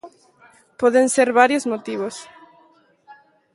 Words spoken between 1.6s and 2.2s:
motivos.